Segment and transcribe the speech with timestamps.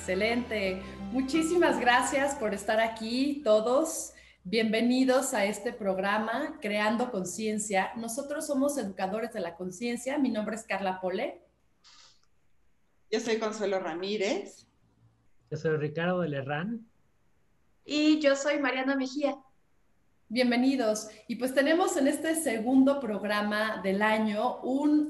[0.00, 0.82] Excelente.
[1.12, 4.14] Muchísimas gracias por estar aquí todos.
[4.44, 7.92] Bienvenidos a este programa Creando Conciencia.
[7.96, 10.16] Nosotros somos educadores de la conciencia.
[10.16, 11.42] Mi nombre es Carla Pole.
[13.10, 14.66] Yo soy Consuelo Ramírez.
[15.50, 16.88] Yo soy Ricardo de Lerrán.
[17.84, 19.36] Y yo soy Mariana Mejía.
[20.30, 21.08] Bienvenidos.
[21.28, 24.62] Y pues tenemos en este segundo programa del año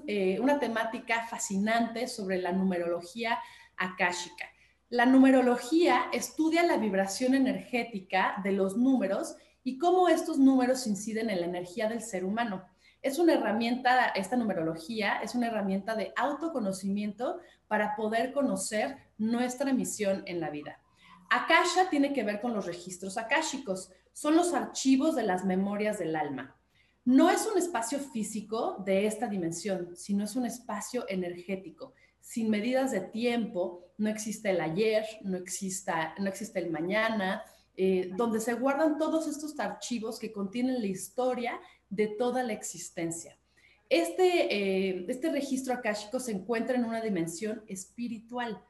[0.08, 3.38] eh, una temática fascinante sobre la numerología
[3.77, 4.46] akáshica.
[4.92, 11.38] La numerología estudia la vibración energética de los números y cómo estos números inciden en
[11.38, 12.64] la energía del ser humano.
[13.00, 17.38] Es una herramienta, esta numerología es una herramienta de autoconocimiento
[17.69, 20.80] para poder conocer nuestra misión en la vida.
[21.30, 26.16] Akasha tiene que ver con los registros akáshicos, son los archivos de las memorias del
[26.16, 26.56] alma.
[27.04, 32.92] No es un espacio físico de esta dimensión, sino es un espacio energético sin medidas
[32.92, 37.42] de tiempo, no existe el ayer, no, exista, no existe el mañana,
[37.76, 43.38] eh, donde se guardan todos estos archivos que contienen la historia de toda la existencia.
[43.88, 48.62] Este, eh, este registro akáshico se encuentra en una dimensión espiritual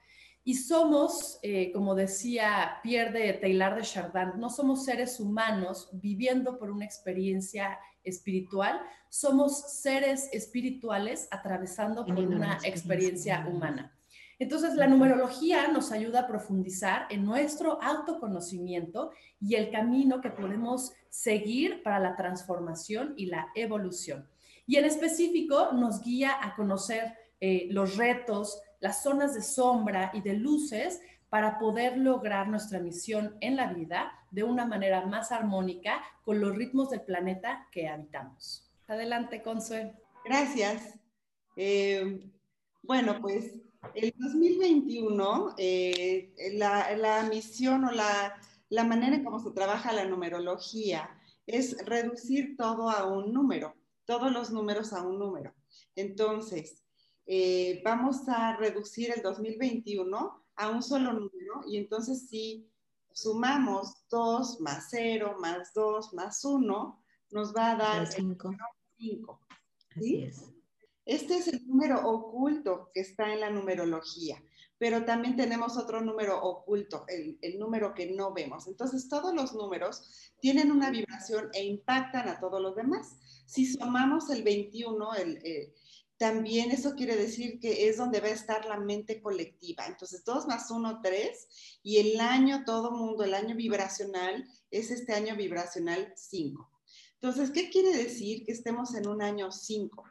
[0.42, 6.58] y somos, eh, como decía Pierre de Taylor de Chardin, no somos seres humanos viviendo
[6.58, 13.94] por una experiencia espiritual, somos seres espirituales atravesando por una experiencia humana.
[14.38, 20.92] Entonces, la numerología nos ayuda a profundizar en nuestro autoconocimiento y el camino que podemos
[21.10, 24.26] seguir para la transformación y la evolución.
[24.66, 30.22] Y en específico, nos guía a conocer eh, los retos, las zonas de sombra y
[30.22, 36.02] de luces para poder lograr nuestra misión en la vida de una manera más armónica
[36.24, 38.68] con los ritmos del planeta que habitamos.
[38.88, 39.92] Adelante, Consuelo.
[40.24, 40.98] Gracias.
[41.56, 42.28] Eh,
[42.82, 43.54] bueno, pues
[43.94, 48.34] el 2021, eh, la, misión o la,
[48.68, 53.74] la manera en cómo se trabaja la numerología es reducir todo a un número,
[54.04, 55.54] todos los números a un número.
[55.94, 56.84] Entonces,
[57.26, 62.70] eh, vamos a reducir el 2021 a un solo número y entonces si
[63.12, 69.40] sumamos 2 más 0 más 2 más 1, nos va a dar 5.
[69.96, 70.44] Así es.
[71.06, 74.40] Este es el número oculto que está en la numerología,
[74.78, 78.68] pero también tenemos otro número oculto, el, el, número que no vemos.
[78.68, 83.16] Entonces, todos los números tienen una vibración e impactan a todos los demás.
[83.46, 85.74] Si sumamos el 21, el, el
[86.20, 89.86] también eso quiere decir que es donde va a estar la mente colectiva.
[89.86, 95.14] Entonces, 2 más 1, 3, y el año, todo mundo, el año vibracional, es este
[95.14, 96.70] año vibracional 5.
[97.14, 100.04] Entonces, ¿qué quiere decir que estemos en un año 5?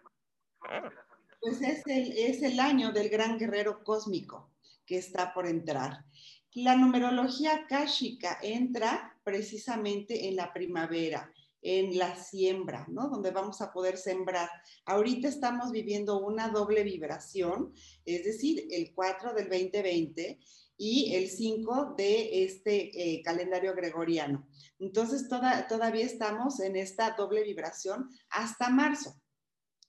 [1.42, 4.50] Pues es el, es el año del gran guerrero cósmico
[4.88, 6.06] que está por entrar.
[6.53, 11.31] La numerología kashika entra precisamente en la primavera
[11.62, 13.09] en la siembra, ¿no?
[13.09, 14.50] Donde vamos a poder sembrar.
[14.86, 17.74] Ahorita estamos viviendo una doble vibración,
[18.06, 20.40] es decir, el 4 del 2020
[20.78, 24.47] y el 5 de este eh, calendario gregoriano.
[24.80, 29.20] Entonces, todavía estamos en esta doble vibración hasta marzo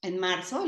[0.02, 0.64] en marzo,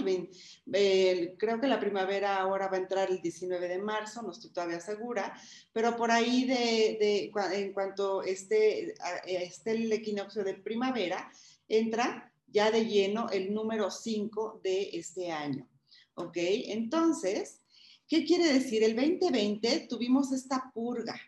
[1.38, 4.80] creo que la primavera ahora va a entrar el 19 de marzo, no estoy todavía
[4.80, 5.34] segura,
[5.72, 8.94] pero por ahí de, en cuanto esté,
[9.26, 11.32] esté el equinoccio de primavera,
[11.66, 15.66] entra ya de lleno el número 5 de este año.
[16.14, 16.36] ¿Ok?
[16.36, 17.60] Entonces,
[18.06, 18.84] ¿qué quiere decir?
[18.84, 21.18] El 2020 tuvimos esta purga,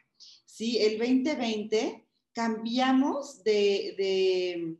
[0.44, 0.76] ¿sí?
[0.76, 4.76] El 2020 cambiamos de, de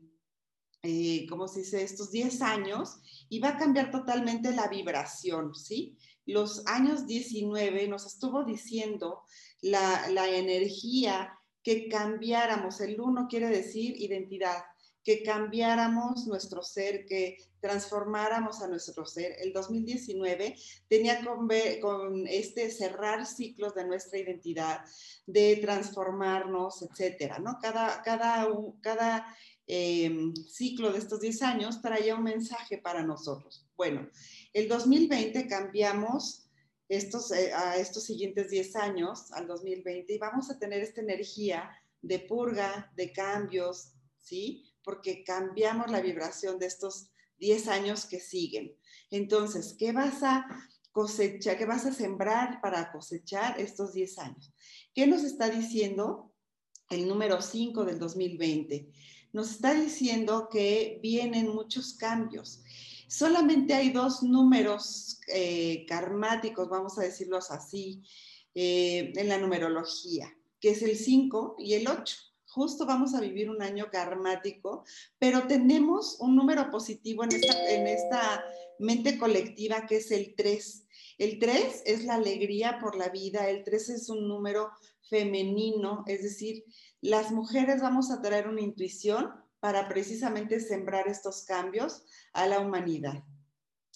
[0.85, 1.83] eh, ¿cómo se dice?
[1.83, 2.97] Estos 10 años
[3.29, 5.97] y va a cambiar totalmente la vibración, ¿sí?
[6.25, 9.23] Los años 19 nos estuvo diciendo
[9.61, 14.63] la, la energía que cambiáramos, el uno quiere decir identidad,
[15.03, 19.35] que cambiáramos nuestro ser, que transformáramos a nuestro ser.
[19.39, 20.55] El 2019
[20.87, 21.47] tenía con,
[21.81, 24.81] con este cerrar ciclos de nuestra identidad,
[25.25, 27.57] de transformarnos, etcétera, ¿no?
[27.61, 28.47] Cada, cada,
[28.81, 29.27] cada
[29.67, 33.67] Em, ciclo de estos 10 años traía un mensaje para nosotros.
[33.75, 34.07] Bueno,
[34.53, 36.47] el 2020 cambiamos
[36.87, 41.71] estos, eh, a estos siguientes 10 años, al 2020, y vamos a tener esta energía
[42.01, 44.71] de purga, de cambios, ¿sí?
[44.83, 47.09] Porque cambiamos la vibración de estos
[47.39, 48.75] 10 años que siguen.
[49.09, 50.45] Entonces, ¿qué vas a
[50.91, 54.53] cosechar, qué vas a sembrar para cosechar estos 10 años?
[54.93, 56.31] ¿Qué nos está diciendo
[56.91, 58.91] el número 5 del 2020?
[59.35, 62.61] Nos está diciendo que vienen muchos cambios.
[63.09, 68.01] Solamente hay dos números eh, karmáticos, vamos a decirlos así,
[68.53, 72.15] eh, en la numerología, que es el 5 y el 8
[72.47, 74.85] justo vamos a vivir un año karmático,
[75.19, 78.45] pero tenemos un número positivo en esta, en esta
[78.79, 80.87] mente colectiva que es el 3.
[81.17, 84.69] El 3 es la alegría por la vida, el 3 es un número
[85.09, 86.63] femenino, es decir,
[87.09, 93.23] las mujeres vamos a traer una intuición para precisamente sembrar estos cambios a la humanidad.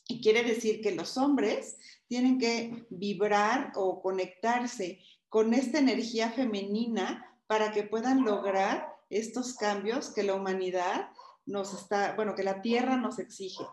[0.08, 1.78] Y quiere decir que los hombres
[2.08, 10.10] tienen que vibrar o conectarse con esta energía femenina para que puedan lograr estos cambios
[10.10, 11.10] que la humanidad
[11.46, 13.64] nos está, bueno, que la Tierra nos exige.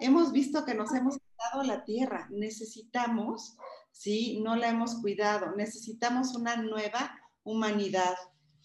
[0.00, 3.56] Hemos visto que nos hemos dado la Tierra, necesitamos,
[3.92, 4.40] ¿sí?
[4.42, 8.14] No la hemos cuidado, necesitamos una nueva humanidad,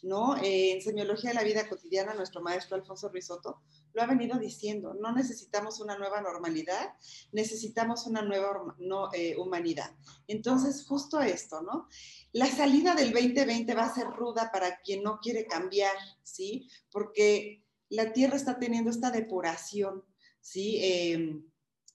[0.03, 0.37] ¿no?
[0.37, 3.61] Eh, en Semiología de la Vida Cotidiana, nuestro maestro Alfonso Risotto
[3.93, 6.93] lo ha venido diciendo, no necesitamos una nueva normalidad,
[7.31, 8.75] necesitamos una nueva
[9.13, 9.91] eh, humanidad.
[10.27, 11.87] Entonces, justo esto, ¿no?
[12.31, 16.69] La salida del 2020 va a ser ruda para quien no quiere cambiar, ¿sí?
[16.91, 20.03] Porque la Tierra está teniendo esta depuración,
[20.39, 20.77] ¿sí?
[20.81, 21.43] Em,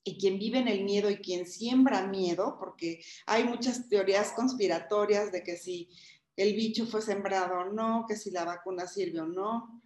[0.07, 5.31] y quien vive en el miedo y quien siembra miedo, porque hay muchas teorías conspiratorias
[5.31, 5.89] de que si
[6.35, 9.81] el bicho fue sembrado o no, que si la vacuna sirve o no,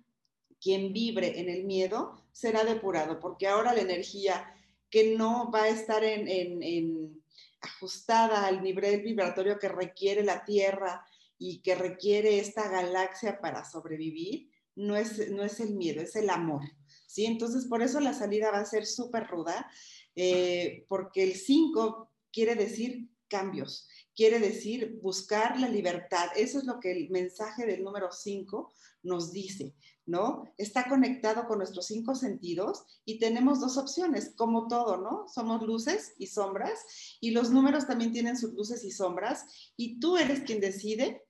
[0.60, 4.54] quien vibre en el miedo será depurado, porque ahora la energía
[4.90, 7.22] que no va a estar en,
[7.62, 11.06] ajustada al nivel vibratorio que requiere la Tierra
[11.38, 16.30] y que requiere esta galaxia para sobrevivir, no es, no es el miedo, es el
[16.30, 16.63] amor.
[17.06, 17.25] ¿sí?
[17.25, 19.69] Entonces, por eso la salida va a ser súper ruda,
[20.16, 23.88] eh, porque el 5 quiere decir cambios,
[24.19, 26.27] quiere decir buscar la libertad.
[26.36, 28.69] Eso es lo que el mensaje del número 5
[29.04, 29.74] nos dice.
[30.06, 30.44] ¿no?
[30.57, 35.27] Está conectado con nuestros cinco sentidos y tenemos dos opciones, como todo, ¿no?
[35.33, 39.45] Somos luces y sombras y los números también tienen sus luces y sombras
[39.77, 41.24] y tú eres quien decide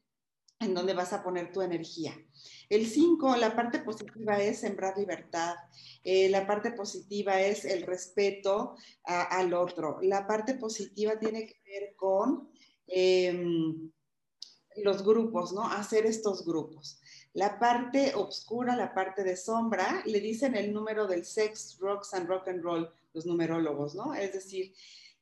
[0.59, 2.13] en dónde vas a poner tu energía.
[2.69, 5.56] El 5, la parte positiva es sembrar libertad,
[6.03, 11.95] eh, la parte positiva es el respeto al otro, la parte positiva tiene que ver
[11.95, 12.50] con
[12.89, 13.91] em,
[14.77, 15.65] los grupos, ¿no?
[15.68, 17.00] Hacer estos grupos.
[17.33, 22.27] La parte oscura, la parte de sombra, le dicen el número del sex, rocks and
[22.27, 24.13] rock and roll, los numerólogos, ¿no?
[24.13, 24.74] Es decir,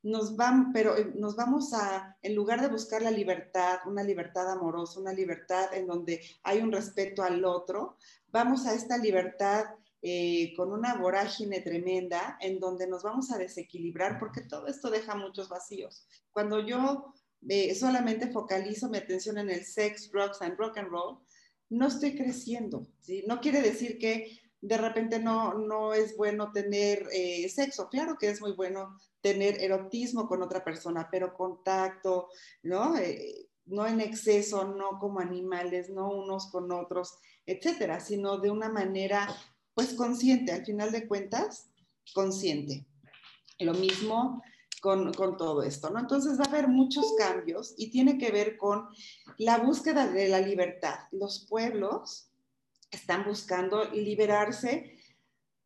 [0.04, 4.50] nos van, pero eh, nos vamos a, en lugar de buscar la libertad, una libertad
[4.52, 7.98] amorosa, una libertad en donde hay un respeto al otro,
[8.30, 9.66] vamos a esta libertad
[10.02, 15.16] eh, con una vorágine tremenda en donde nos vamos a desequilibrar porque todo esto deja
[15.16, 16.08] muchos vacíos.
[16.32, 17.14] Cuando yo
[17.48, 21.20] eh, solamente focalizo mi atención en el sex, rocks and rock and roll,
[21.70, 23.24] no estoy creciendo, ¿sí?
[23.28, 27.90] No quiere decir que de repente no, no es bueno tener eh, sexo.
[27.90, 32.30] Claro que es muy bueno tener erotismo con otra persona, pero contacto,
[32.64, 32.98] ¿no?
[32.98, 38.70] Eh, no en exceso, no como animales, no unos con otros, etcétera, sino de una
[38.70, 39.28] manera,
[39.74, 41.70] pues consciente, al final de cuentas,
[42.14, 42.86] consciente.
[43.60, 44.42] Lo mismo
[44.82, 46.00] con, todo esto, ¿no?
[46.00, 48.88] Entonces va a haber muchos cambios y tiene que ver con
[49.38, 51.00] la búsqueda de la libertad.
[51.12, 52.32] Los pueblos
[52.92, 54.98] están buscando liberarse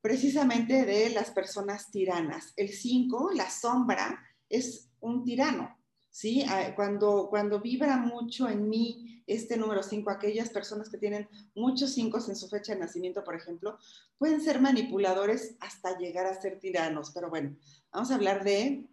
[0.02, 2.54] precisamente de las personas tiranas.
[2.56, 5.78] El 5, la sombra, es un tirano,
[6.10, 6.44] ¿sí?
[6.48, 11.94] Ah, cuando, cuando vibra mucho en mí este número 5, aquellas personas que tienen muchos
[11.94, 13.78] 5 en su fecha de nacimiento, por ejemplo,
[14.18, 17.12] pueden ser manipuladores hasta llegar a ser tiranos.
[17.12, 17.56] Pero bueno,
[17.92, 18.90] vamos a hablar de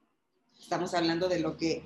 [0.58, 1.84] Estamos hablando de lo que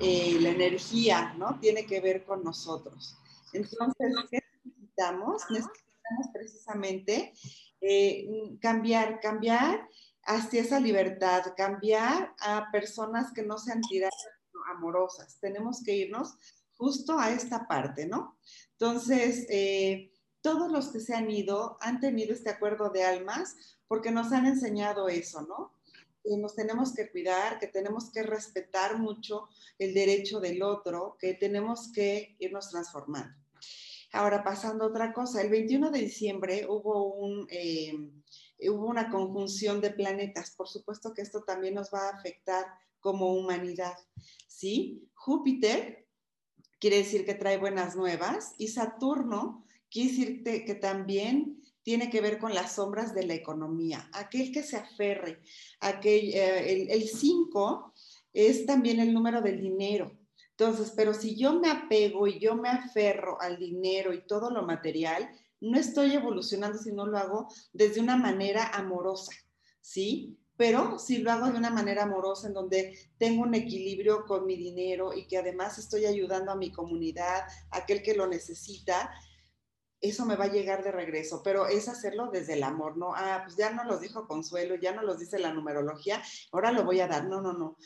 [0.00, 1.58] eh, la energía, ¿no?
[1.60, 3.16] Tiene que ver con nosotros.
[3.52, 5.42] Entonces, ¿qué necesitamos?
[5.50, 7.32] Necesitamos precisamente
[7.80, 8.28] eh,
[8.60, 9.88] cambiar, cambiar
[10.24, 14.14] hacia esa libertad, cambiar a personas que no sean tiradas
[14.70, 15.38] amorosas.
[15.40, 16.36] Tenemos que irnos
[16.76, 18.38] justo a esta parte, ¿no?
[18.72, 24.10] Entonces, eh, todos los que se han ido han tenido este acuerdo de almas porque
[24.10, 25.74] nos han enseñado eso, ¿no?
[26.24, 29.48] Nos tenemos que cuidar, que tenemos que respetar mucho
[29.78, 33.34] el derecho del otro, que tenemos que irnos transformando.
[34.12, 37.94] Ahora, pasando otra cosa, el 21 de diciembre hubo, un, eh,
[38.68, 40.50] hubo una conjunción de planetas.
[40.50, 42.66] Por supuesto que esto también nos va a afectar
[42.98, 43.96] como humanidad,
[44.46, 45.08] ¿sí?
[45.14, 46.06] Júpiter
[46.80, 52.38] quiere decir que trae buenas nuevas y Saturno quiere decir que también tiene que ver
[52.38, 55.40] con las sombras de la economía, aquel que se aferre,
[55.80, 57.92] aquel, eh, el 5
[58.32, 60.12] es también el número del dinero.
[60.50, 64.62] Entonces, pero si yo me apego y yo me aferro al dinero y todo lo
[64.62, 69.32] material, no estoy evolucionando si no lo hago desde una manera amorosa,
[69.80, 70.38] ¿sí?
[70.56, 74.56] Pero si lo hago de una manera amorosa en donde tengo un equilibrio con mi
[74.56, 79.10] dinero y que además estoy ayudando a mi comunidad, a aquel que lo necesita,
[80.00, 83.14] eso me va a llegar de regreso, pero es hacerlo desde el amor, ¿no?
[83.14, 86.84] Ah, pues ya no los dijo Consuelo, ya no los dice la numerología, ahora lo
[86.84, 87.26] voy a dar.
[87.26, 87.76] No, no, no.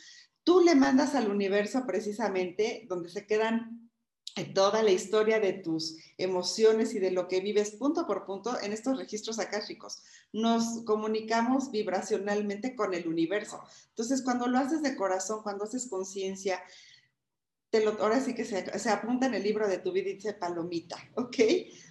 [0.43, 3.89] Tú le mandas al universo precisamente donde se quedan
[4.37, 8.59] eh, toda la historia de tus emociones y de lo que vives punto por punto
[8.61, 10.03] en estos registros akáshicos.
[10.33, 13.61] Nos comunicamos vibracionalmente con el universo.
[13.89, 16.61] Entonces, cuando lo haces de corazón, cuando haces conciencia,
[17.99, 20.97] ahora sí que se, se, apunta en el libro de tu vida y dice palomita,
[21.15, 21.37] ¿ok?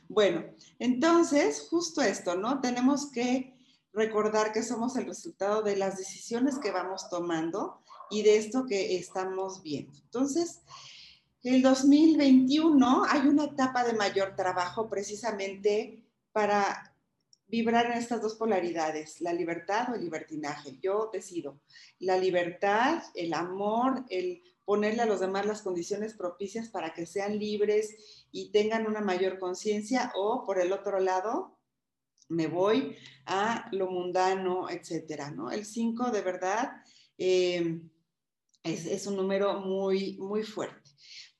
[0.09, 0.45] Bueno,
[0.79, 2.61] entonces, justo esto, ¿no?
[2.61, 3.55] Tenemos que
[3.93, 8.97] recordar que somos el resultado de las decisiones que vamos tomando y de esto que
[8.97, 9.93] estamos viendo.
[9.99, 10.61] Entonces,
[11.43, 16.95] el 2021 hay una etapa de mayor trabajo precisamente para
[17.47, 20.79] vibrar en estas dos polaridades, la libertad o el libertinaje.
[20.83, 21.61] Yo decido
[21.99, 27.39] la libertad, el amor, el ponerle a los demás las condiciones propicias para que sean
[27.39, 31.59] libres y tengan una mayor conciencia o por el otro lado
[32.29, 35.51] me voy a lo mundano, etcétera, ¿no?
[35.51, 36.73] El 5 de verdad
[37.19, 37.81] eh,
[38.63, 40.91] es, un número muy, muy fuerte.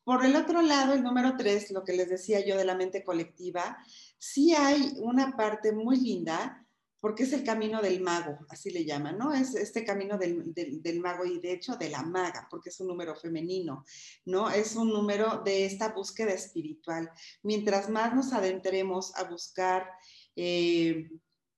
[0.05, 3.03] Por el otro lado, el número 3, lo que les decía yo de la mente
[3.03, 3.79] colectiva,
[4.19, 6.64] sí hay una parte muy linda
[7.05, 9.35] porque es el camino del mago, así le llaman, ¿no?
[9.35, 12.87] Es este camino del, del, mago y de hecho de la maga, porque es un
[12.87, 13.85] número femenino,
[14.25, 14.49] ¿no?
[14.49, 17.11] Es un número de esta búsqueda espiritual.
[17.43, 19.87] Mientras más nos adentremos a buscar
[20.35, 21.11] eh,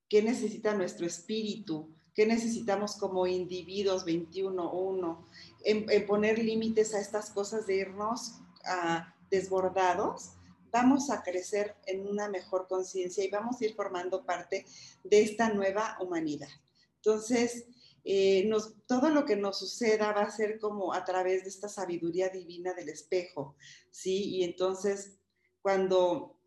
[0.09, 5.25] qué necesita nuestro espíritu, qué necesitamos como individuos 21-1,
[5.63, 8.33] en, poner límites a estas cosas de irnos
[8.65, 10.33] a desbordados,
[10.77, 14.63] vamos a crecer en una mejor conciencia y vamos a ir formando parte
[15.03, 16.49] de esta nueva humanidad.
[16.97, 17.65] Entonces,
[18.03, 18.47] eh,
[18.85, 22.75] todo lo que nos suceda va a ser como a través de esta sabiduría divina
[22.75, 23.55] del espejo,
[23.89, 24.35] ¿sí?
[24.35, 25.17] Y entonces,
[25.63, 26.39] cuando,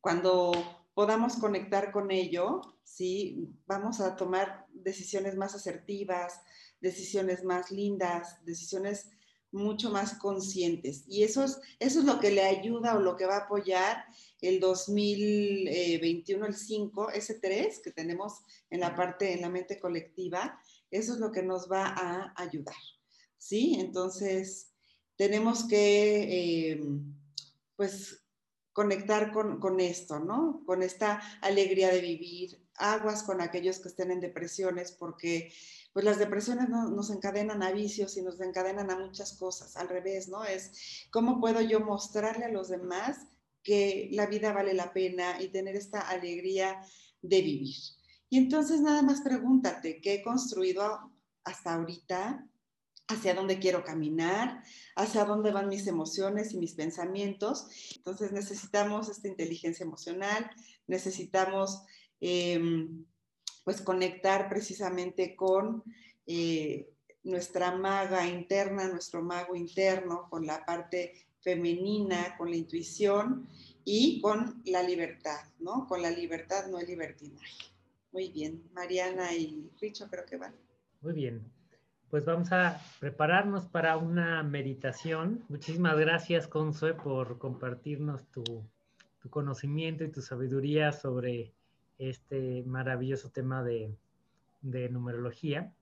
[0.00, 0.52] cuando
[0.92, 3.48] podamos conectar con ello, ¿sí?
[3.66, 6.42] Vamos a tomar decisiones más asertivas,
[6.82, 9.10] decisiones más lindas, decisiones
[9.52, 11.04] mucho más conscientes.
[11.08, 14.04] Y eso es, eso es lo que le ayuda o lo que va a apoyar
[14.40, 18.40] el 2021, el 5, ese 3 que tenemos
[18.70, 20.58] en la parte, en la mente colectiva,
[20.90, 22.74] eso es lo que nos va a ayudar.
[23.38, 23.76] ¿Sí?
[23.78, 24.72] Entonces,
[25.16, 26.80] tenemos que, eh,
[27.76, 28.24] pues,
[28.72, 30.62] conectar con, con, esto, ¿no?
[30.64, 35.52] Con esta alegría de vivir, aguas con aquellos que estén en depresiones, porque
[35.92, 39.76] pues las depresiones nos encadenan a vicios y nos encadenan a muchas cosas.
[39.76, 40.44] Al revés, ¿no?
[40.44, 43.18] Es cómo puedo yo mostrarle a los demás
[43.62, 46.80] que la vida vale la pena y tener esta alegría
[47.22, 47.76] de vivir.
[48.28, 51.12] Y entonces nada más pregúntate, ¿qué he construido
[51.44, 52.46] hasta ahorita?
[53.10, 54.62] hacia dónde quiero caminar,
[54.94, 57.66] hacia dónde van mis emociones y mis pensamientos.
[57.96, 60.50] Entonces necesitamos esta inteligencia emocional,
[60.86, 61.82] necesitamos
[62.20, 63.04] em,
[63.64, 65.82] pues conectar precisamente con
[66.26, 66.90] eh,
[67.22, 73.48] nuestra maga interna, nuestro mago interno, con la parte femenina, con la intuición
[73.84, 75.86] y con la libertad, ¿no?
[75.86, 77.56] Con la libertad, no el libertinaje.
[78.12, 80.54] Muy bien, Mariana y Richo creo que van.
[81.00, 81.50] Muy bien,
[82.10, 85.44] pues vamos a prepararnos para una meditación.
[85.48, 88.42] Muchísimas gracias, Consue, por compartirnos tu,
[89.20, 91.54] tu conocimiento y tu sabiduría sobre
[92.00, 93.94] este maravilloso tema de,
[94.62, 95.72] numerología.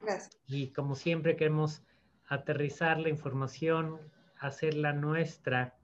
[0.00, 0.38] Gracias.
[0.46, 1.82] Y como siempre queremos
[2.26, 3.98] aterrizar la información,
[4.38, 5.76] hacerla nuestra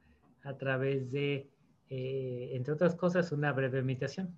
[0.42, 1.50] a través de,
[1.90, 4.34] eh, entre otras cosas, una breve meditación.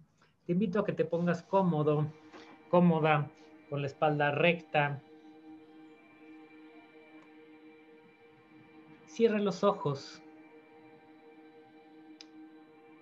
[0.46, 2.12] Te invito a que te pongas cómodo,
[2.68, 3.30] cómoda,
[3.70, 5.02] con la espalda recta.
[9.06, 10.22] Cierra los ojos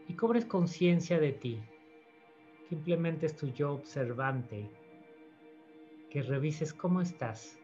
[0.08, 1.62] y cobres conciencia de ti.
[2.68, 4.70] Simplemente es tu yo observante.
[6.10, 7.58] Que revises cómo estás,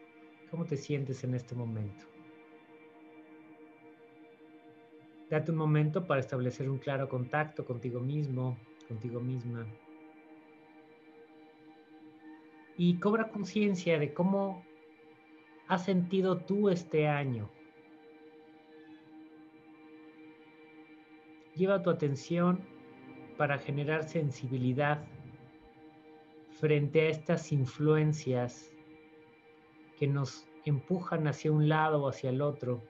[0.49, 2.05] cómo te sientes en este momento.
[5.29, 8.57] Date un momento para establecer un claro contacto contigo mismo,
[8.87, 9.65] contigo misma.
[12.77, 14.63] Y cobra conciencia de cómo
[15.67, 17.49] has sentido tú este año?
[21.55, 22.72] Lleva tu atención
[23.37, 25.03] para generar sensibilidad
[26.59, 28.71] frente a estas influencias
[29.99, 32.81] que nos empujan hacia un lado o hacia el otro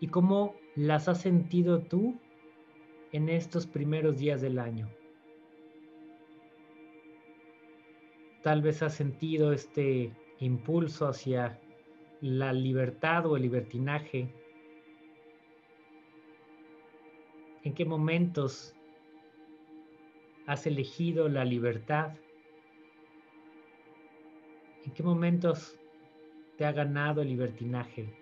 [0.00, 2.18] y cómo las has sentido tú
[3.12, 4.88] en estos primeros días del año.
[8.42, 11.60] Tal vez has sentido este impulso hacia
[12.22, 14.32] la libertad o el libertinaje.
[17.62, 18.74] ¿En qué momentos
[20.50, 22.10] has elegido la libertad?
[24.84, 25.78] ¿En qué momentos
[26.58, 28.12] te ha ganado el libertinaje?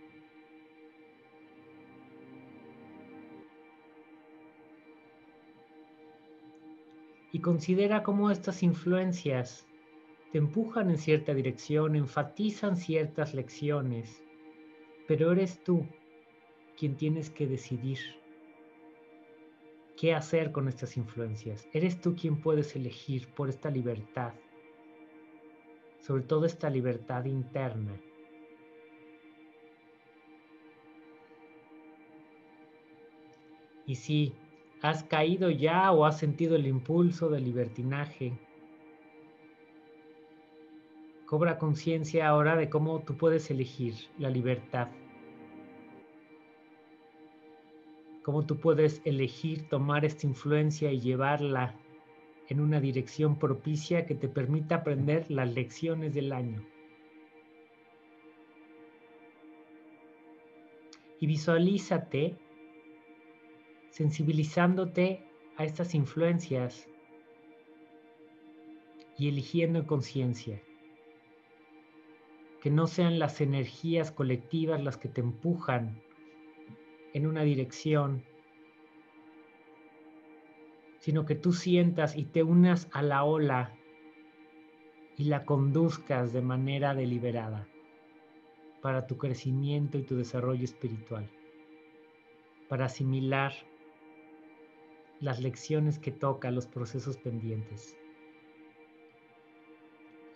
[7.33, 9.67] Y considera cómo estas influencias
[10.31, 14.23] te empujan en cierta dirección, enfatizan ciertas lecciones,
[15.07, 15.87] pero eres tú
[16.77, 18.18] quien tienes que decidir
[19.99, 21.69] qué hacer con estas influencias.
[21.73, 24.33] Eres tú quien puedes elegir por esta libertad,
[26.01, 28.01] sobre todo esta libertad interna.
[33.87, 34.35] Y si
[34.83, 38.39] has caído ya o has sentido el impulso del libertinaje,
[41.27, 44.89] cobra conciencia ahora de cómo tú puedes elegir la libertad
[48.29, 51.75] cómo tú puedes elegir tomar esta influencia y llevarla
[52.49, 56.63] en una dirección propicia que te permita aprender las lecciones del año.
[61.19, 62.37] Y visualízate
[63.93, 65.25] sensibilizándote
[65.57, 66.87] a estas influencias
[69.17, 70.63] y eligiendo en conciencia.
[72.61, 76.03] Que no sean las energías colectivas las que te empujan
[77.19, 78.23] en una dirección,
[81.01, 83.75] sino que tú sientas y te unas a la ola
[85.17, 87.67] y la conduzcas de manera deliberada
[88.83, 91.29] para tu crecimiento y tu desarrollo espiritual,
[92.69, 93.53] para asimilar
[95.19, 97.97] las lecciones que toca, los procesos pendientes.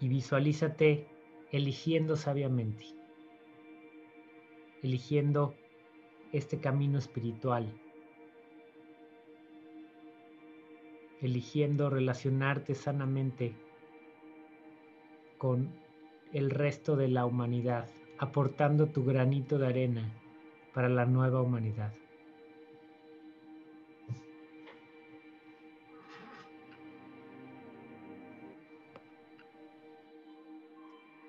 [0.01, 1.07] Y visualízate
[1.53, 2.87] eligiendo sabiamente,
[4.83, 5.55] eligiendo
[6.33, 7.71] este camino espiritual,
[11.21, 13.55] eligiendo relacionarte sanamente
[15.39, 15.71] con
[16.33, 20.13] el resto de la humanidad, aportando tu granito de arena
[20.73, 21.93] para la nueva humanidad.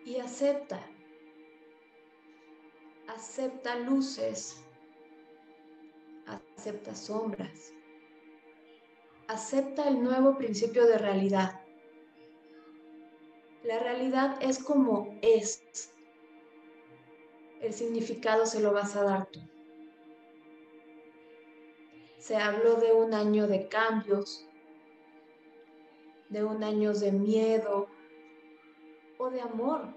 [0.06, 0.80] Y acepta,
[3.08, 4.63] acepta luces,
[6.28, 7.74] acepta sombras.
[9.28, 11.62] Acepta el nuevo principio de realidad.
[13.64, 15.64] La realidad es como es.
[17.62, 19.40] El significado se lo vas a dar tú.
[22.18, 24.48] Se habló de un año de cambios,
[26.30, 27.88] de un año de miedo
[29.18, 29.94] o de amor.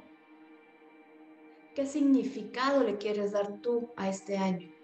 [1.74, 4.75] ¿Qué significado le quieres dar tú a este año?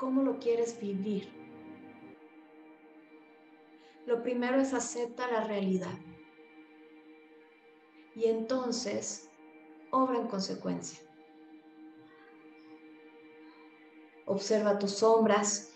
[0.00, 1.28] Cómo lo quieres vivir.
[4.06, 5.92] Lo primero es acepta la realidad.
[8.16, 9.28] Y entonces,
[9.90, 11.00] obra en consecuencia.
[14.24, 15.70] Observa tus sombras,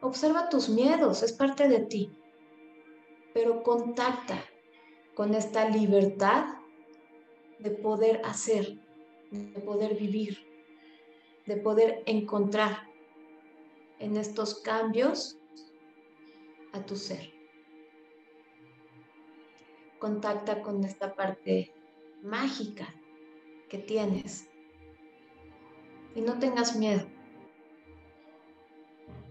[0.00, 2.10] observa tus miedos, es parte de ti.
[3.34, 4.42] Pero contacta
[5.14, 6.46] con esta libertad
[7.58, 8.80] de poder hacer,
[9.30, 10.38] de poder vivir,
[11.44, 12.89] de poder encontrar
[14.00, 15.38] en estos cambios
[16.72, 17.32] a tu ser.
[19.98, 21.72] Contacta con esta parte
[22.22, 22.92] mágica
[23.68, 24.48] que tienes
[26.14, 27.06] y no tengas miedo.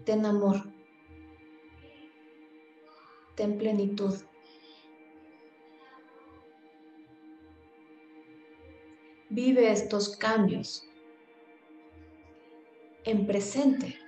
[0.04, 0.62] Ten amor.
[3.34, 4.14] Ten plenitud.
[9.28, 10.86] Vive estos cambios
[13.04, 13.98] en presente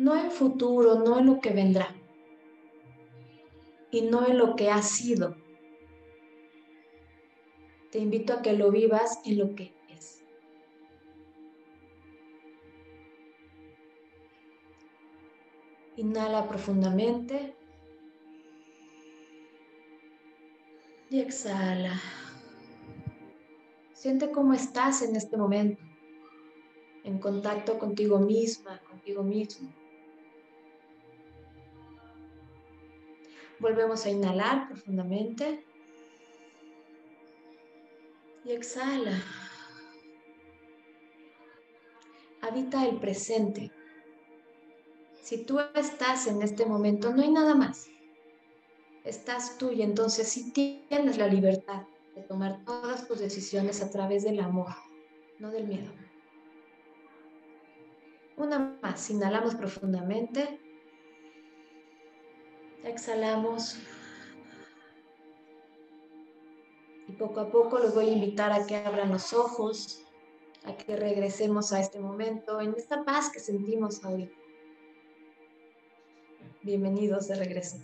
[0.00, 1.94] no en futuro, no en lo que vendrá
[3.90, 5.36] y no en lo que ha sido.
[7.92, 10.24] Te invito a que lo vivas en lo que es.
[15.96, 17.54] Inhala profundamente
[21.10, 22.00] y exhala.
[23.92, 25.82] Siente cómo estás en este momento,
[27.04, 29.79] en contacto contigo misma, contigo mismo.
[33.60, 35.64] Volvemos a inhalar profundamente
[38.44, 39.22] y exhala.
[42.40, 43.70] Habita el presente.
[45.22, 47.86] Si tú estás en este momento, no hay nada más.
[49.04, 51.82] Estás tú y entonces sí tienes la libertad
[52.14, 54.74] de tomar todas tus decisiones a través del amor,
[55.38, 55.92] no del miedo.
[58.36, 60.69] Una más, inhalamos profundamente.
[62.84, 63.76] Exhalamos.
[67.08, 70.02] Y poco a poco los voy a invitar a que abran los ojos,
[70.64, 74.30] a que regresemos a este momento, en esta paz que sentimos hoy.
[76.62, 77.76] Bienvenidos de regreso.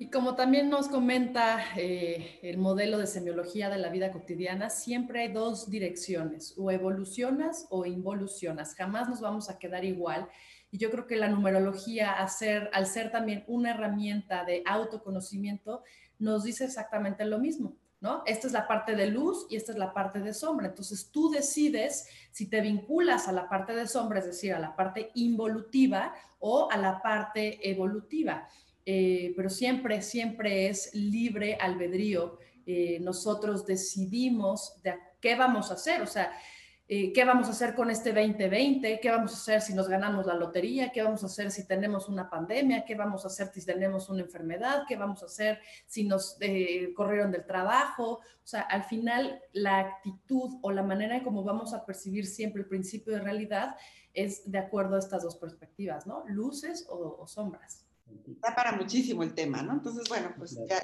[0.00, 5.22] Y como también nos comenta eh, el modelo de semiología de la vida cotidiana, siempre
[5.22, 10.28] hay dos direcciones, o evolucionas o involucionas, jamás nos vamos a quedar igual.
[10.70, 15.82] Y yo creo que la numerología, ser, al ser también una herramienta de autoconocimiento,
[16.18, 18.22] nos dice exactamente lo mismo, ¿no?
[18.26, 20.66] Esta es la parte de luz y esta es la parte de sombra.
[20.66, 24.76] Entonces tú decides si te vinculas a la parte de sombra, es decir, a la
[24.76, 28.48] parte involutiva o a la parte evolutiva.
[28.84, 32.38] Eh, pero siempre, siempre es libre albedrío.
[32.66, 36.32] Eh, nosotros decidimos de qué vamos a hacer, o sea,
[36.90, 40.24] eh, qué vamos a hacer con este 2020, qué vamos a hacer si nos ganamos
[40.24, 43.62] la lotería, qué vamos a hacer si tenemos una pandemia, qué vamos a hacer si
[43.62, 48.20] tenemos una enfermedad, qué vamos a hacer si nos eh, corrieron del trabajo.
[48.42, 52.62] O sea, al final la actitud o la manera en cómo vamos a percibir siempre
[52.62, 53.76] el principio de realidad
[54.14, 56.24] es de acuerdo a estas dos perspectivas, ¿no?
[56.26, 57.84] Luces o, sombras.
[58.06, 59.74] Da para muchísimo el tema, ¿no?
[59.74, 60.82] Entonces, bueno, pues ya,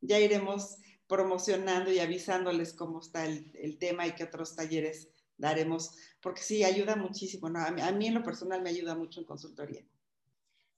[0.00, 5.96] ya, iremos promocionando y avisándoles cómo está el, el tema y qué otros talleres daremos,
[6.20, 7.48] porque sí, ayuda muchísimo.
[7.48, 7.60] ¿no?
[7.60, 9.84] A, mí, en lo personal me ayuda mucho en consultoría.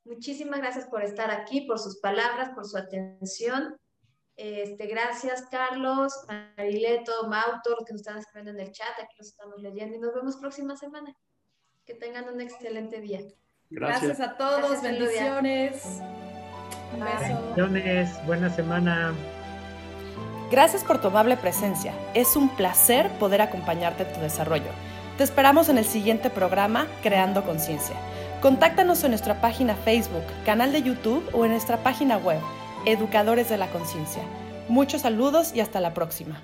[0.05, 3.77] Muchísimas gracias por estar aquí, por sus palabras, por su atención.
[4.37, 9.29] Este, gracias, Carlos, Marileto, Mauto, los que nos están escribiendo en el chat, aquí los
[9.29, 11.15] estamos leyendo y nos vemos próxima semana.
[11.85, 13.21] Que tengan un excelente día.
[13.71, 15.85] Gracias, a todos, bendiciones.
[16.95, 17.55] Un beso.
[17.57, 19.15] Bendiciones, buena semana.
[20.51, 21.93] Gracias por tu amable presencia.
[22.15, 24.71] Es un placer poder acompañarte en tu desarrollo.
[25.19, 27.97] Te esperamos en el siguiente programa Creando Conciencia.
[28.41, 32.41] Contáctanos en nuestra página Facebook, canal de YouTube o en nuestra página web,
[32.87, 34.23] Educadores de la Conciencia.
[34.69, 36.41] Muchos saludos y hasta la próxima.